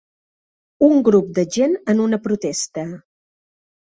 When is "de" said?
1.39-1.43